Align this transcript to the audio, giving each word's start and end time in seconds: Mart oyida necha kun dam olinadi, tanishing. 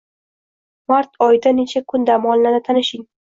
Mart 0.93 1.19
oyida 1.25 1.53
necha 1.59 1.83
kun 1.93 2.09
dam 2.09 2.27
olinadi, 2.33 2.65
tanishing. 2.71 3.07